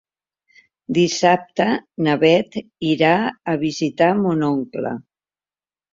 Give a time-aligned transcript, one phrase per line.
[0.97, 1.67] Dissabte
[2.07, 2.57] na Bet
[2.93, 3.13] irà
[3.53, 4.99] a visitar mon oncle.